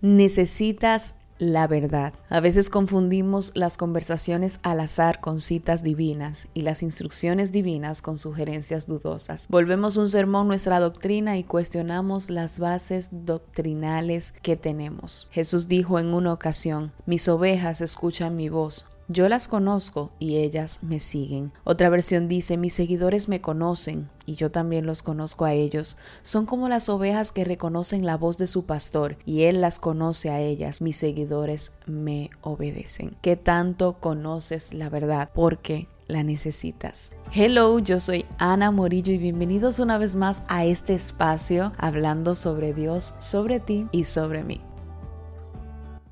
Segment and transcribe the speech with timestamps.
[0.00, 2.12] necesitas la verdad.
[2.28, 8.18] A veces confundimos las conversaciones al azar con citas divinas y las instrucciones divinas con
[8.18, 9.46] sugerencias dudosas.
[9.48, 15.28] Volvemos un sermón nuestra doctrina y cuestionamos las bases doctrinales que tenemos.
[15.32, 20.78] Jesús dijo en una ocasión, mis ovejas escuchan mi voz yo las conozco y ellas
[20.82, 21.50] me siguen.
[21.64, 25.98] Otra versión dice, mis seguidores me conocen y yo también los conozco a ellos.
[26.22, 30.30] Son como las ovejas que reconocen la voz de su pastor y él las conoce
[30.30, 30.80] a ellas.
[30.80, 33.16] Mis seguidores me obedecen.
[33.20, 35.30] ¿Qué tanto conoces la verdad?
[35.34, 37.12] Porque la necesitas.
[37.32, 42.74] Hello, yo soy Ana Morillo y bienvenidos una vez más a este espacio hablando sobre
[42.74, 44.60] Dios, sobre ti y sobre mí.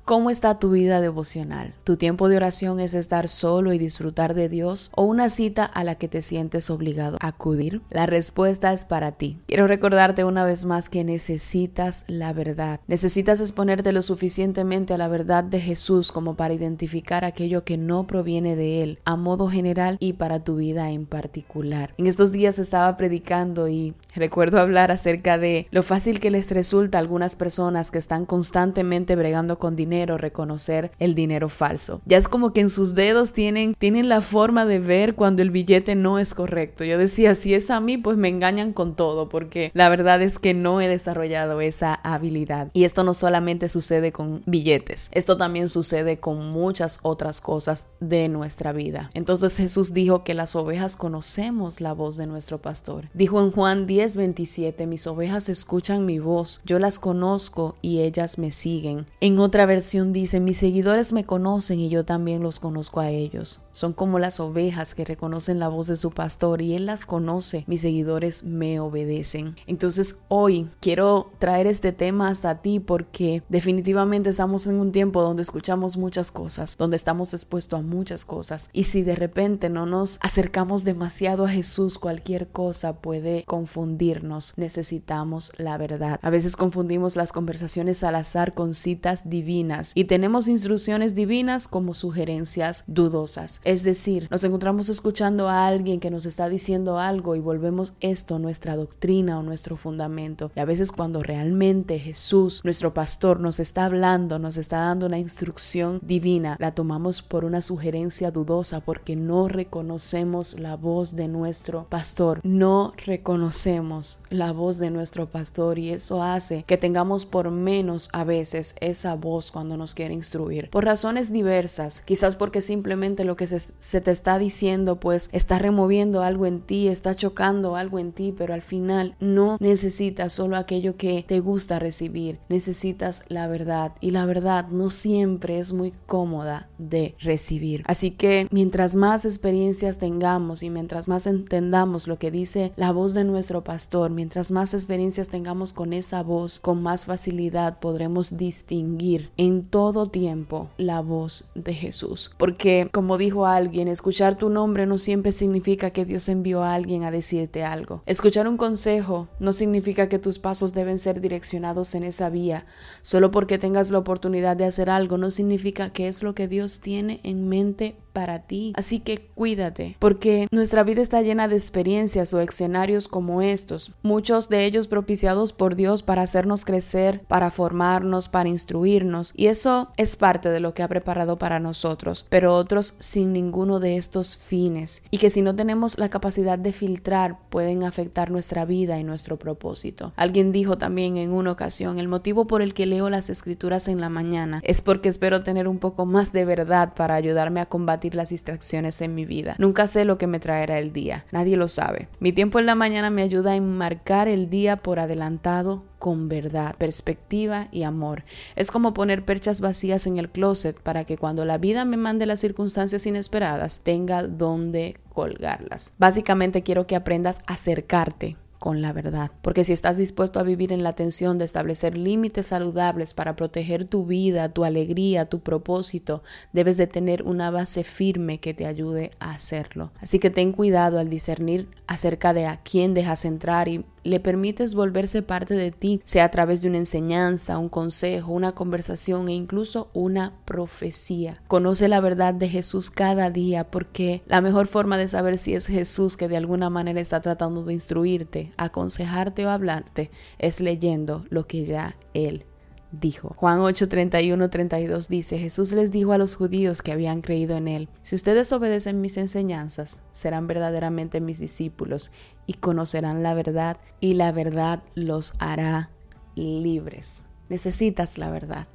[0.09, 1.75] ¿Cómo está tu vida devocional?
[1.83, 5.83] ¿Tu tiempo de oración es estar solo y disfrutar de Dios o una cita a
[5.83, 7.83] la que te sientes obligado a acudir?
[7.91, 9.37] La respuesta es para ti.
[9.45, 12.79] Quiero recordarte una vez más que necesitas la verdad.
[12.87, 18.07] Necesitas exponerte lo suficientemente a la verdad de Jesús como para identificar aquello que no
[18.07, 21.93] proviene de Él a modo general y para tu vida en particular.
[21.99, 26.97] En estos días estaba predicando y recuerdo hablar acerca de lo fácil que les resulta
[26.97, 32.01] a algunas personas que están constantemente bregando con dinero reconocer el dinero falso.
[32.05, 35.51] Ya es como que en sus dedos tienen, tienen la forma de ver cuando el
[35.51, 36.83] billete no es correcto.
[36.83, 40.39] Yo decía, si es a mí, pues me engañan con todo, porque la verdad es
[40.39, 42.69] que no he desarrollado esa habilidad.
[42.73, 48.29] Y esto no solamente sucede con billetes, esto también sucede con muchas otras cosas de
[48.29, 49.09] nuestra vida.
[49.13, 53.09] Entonces Jesús dijo que las ovejas conocemos la voz de nuestro pastor.
[53.13, 58.37] Dijo en Juan 10, 27, mis ovejas escuchan mi voz, yo las conozco y ellas
[58.37, 59.05] me siguen.
[59.19, 63.61] En otra versión, dice, mis seguidores me conocen y yo también los conozco a ellos.
[63.71, 67.63] Son como las ovejas que reconocen la voz de su pastor y él las conoce.
[67.65, 69.55] Mis seguidores me obedecen.
[69.65, 75.41] Entonces hoy quiero traer este tema hasta ti porque definitivamente estamos en un tiempo donde
[75.41, 78.69] escuchamos muchas cosas, donde estamos expuestos a muchas cosas.
[78.71, 84.53] Y si de repente no nos acercamos demasiado a Jesús, cualquier cosa puede confundirnos.
[84.55, 86.19] Necesitamos la verdad.
[86.21, 91.93] A veces confundimos las conversaciones al azar con citas divinas y tenemos instrucciones divinas como
[91.93, 93.61] sugerencias dudosas.
[93.63, 98.39] Es decir, nos encontramos escuchando a alguien que nos está diciendo algo y volvemos esto
[98.39, 100.51] nuestra doctrina o nuestro fundamento.
[100.55, 105.19] Y a veces cuando realmente Jesús, nuestro pastor, nos está hablando, nos está dando una
[105.19, 111.85] instrucción divina, la tomamos por una sugerencia dudosa porque no reconocemos la voz de nuestro
[111.89, 112.39] pastor.
[112.43, 118.23] No reconocemos la voz de nuestro pastor y eso hace que tengamos por menos a
[118.23, 120.69] veces esa voz cuando nos quiere instruir.
[120.69, 126.23] Por razones diversas, quizás porque simplemente lo que se, te está diciendo pues está removiendo
[126.23, 130.95] algo en ti, está chocando algo en ti, pero al final no necesitas solo aquello
[130.95, 136.69] que te gusta recibir, necesitas la verdad y la verdad no siempre es muy cómoda
[136.77, 137.83] de recibir.
[137.85, 143.13] Así que mientras más experiencias tengamos y mientras más entendamos lo que dice la voz
[143.13, 149.31] de nuestro pastor, mientras más experiencias tengamos con esa voz, con más facilidad podremos distinguir
[149.49, 152.31] en todo tiempo la voz de Jesús.
[152.37, 157.03] Porque, como dijo alguien, escuchar tu nombre no siempre significa que Dios envió a alguien
[157.03, 158.01] a decirte algo.
[158.05, 162.65] Escuchar un consejo no significa que tus pasos deben ser direccionados en esa vía.
[163.01, 166.79] Solo porque tengas la oportunidad de hacer algo no significa que es lo que Dios
[166.79, 168.73] tiene en mente para ti.
[168.75, 174.49] Así que cuídate, porque nuestra vida está llena de experiencias o escenarios como estos, muchos
[174.49, 180.17] de ellos propiciados por Dios para hacernos crecer, para formarnos, para instruirnos, y eso es
[180.17, 185.01] parte de lo que ha preparado para nosotros, pero otros sin ninguno de estos fines,
[185.11, 189.39] y que si no tenemos la capacidad de filtrar pueden afectar nuestra vida y nuestro
[189.39, 190.11] propósito.
[190.17, 194.01] Alguien dijo también en una ocasión, el motivo por el que leo las escrituras en
[194.01, 198.15] la mañana es porque espero tener un poco más de verdad para ayudarme a combatir
[198.15, 199.55] las distracciones en mi vida.
[199.57, 202.09] Nunca sé lo que me traerá el día, nadie lo sabe.
[202.19, 206.75] Mi tiempo en la mañana me ayuda a enmarcar el día por adelantado con verdad,
[206.77, 208.23] perspectiva y amor.
[208.55, 212.25] Es como poner perchas vacías en el closet para que cuando la vida me mande
[212.25, 215.93] las circunstancias inesperadas tenga donde colgarlas.
[215.97, 219.31] Básicamente quiero que aprendas a acercarte con la verdad.
[219.41, 223.85] Porque si estás dispuesto a vivir en la tensión de establecer límites saludables para proteger
[223.85, 226.23] tu vida, tu alegría, tu propósito,
[226.53, 229.91] debes de tener una base firme que te ayude a hacerlo.
[230.01, 234.75] Así que ten cuidado al discernir acerca de a quién dejas entrar y le permites
[234.75, 239.33] volverse parte de ti, sea a través de una enseñanza, un consejo, una conversación e
[239.33, 241.41] incluso una profecía.
[241.47, 245.67] Conoce la verdad de Jesús cada día porque la mejor forma de saber si es
[245.67, 251.47] Jesús que de alguna manera está tratando de instruirte, aconsejarte o hablarte es leyendo lo
[251.47, 252.45] que ya Él
[252.91, 253.33] dijo.
[253.35, 257.67] Juan 8, 31, 32 dice, Jesús les dijo a los judíos que habían creído en
[257.67, 262.11] él, si ustedes obedecen mis enseñanzas, serán verdaderamente mis discípulos
[262.45, 265.89] y conocerán la verdad y la verdad los hará
[266.35, 267.23] libres.
[267.49, 268.67] Necesitas la verdad.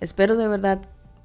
[0.00, 0.82] Espero de verdad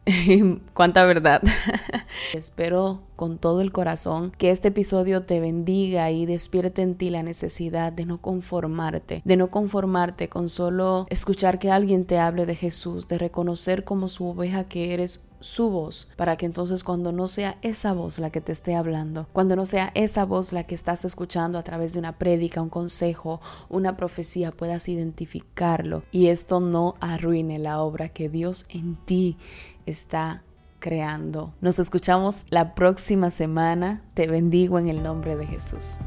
[0.73, 1.41] cuánta verdad.
[2.33, 7.23] Espero con todo el corazón que este episodio te bendiga y despierte en ti la
[7.23, 12.55] necesidad de no conformarte, de no conformarte con solo escuchar que alguien te hable de
[12.55, 17.27] Jesús, de reconocer como su oveja que eres su voz, para que entonces cuando no
[17.27, 20.75] sea esa voz la que te esté hablando, cuando no sea esa voz la que
[20.75, 26.59] estás escuchando a través de una prédica, un consejo, una profecía, puedas identificarlo y esto
[26.59, 29.37] no arruine la obra que Dios en ti
[29.85, 30.43] está
[30.79, 31.53] creando.
[31.61, 34.01] Nos escuchamos la próxima semana.
[34.13, 35.99] Te bendigo en el nombre de Jesús.